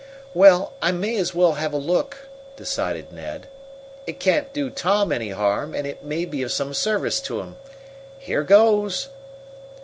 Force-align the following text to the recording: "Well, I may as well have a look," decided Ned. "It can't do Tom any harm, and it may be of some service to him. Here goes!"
"Well, 0.33 0.73
I 0.81 0.91
may 0.91 1.15
as 1.17 1.35
well 1.35 1.51
have 1.53 1.73
a 1.73 1.77
look," 1.77 2.27
decided 2.55 3.11
Ned. 3.13 3.45
"It 4.07 4.19
can't 4.19 4.51
do 4.51 4.71
Tom 4.71 5.11
any 5.11 5.29
harm, 5.29 5.75
and 5.75 5.85
it 5.85 6.03
may 6.03 6.25
be 6.25 6.41
of 6.41 6.51
some 6.51 6.73
service 6.73 7.19
to 7.19 7.39
him. 7.39 7.57
Here 8.17 8.41
goes!" 8.41 9.09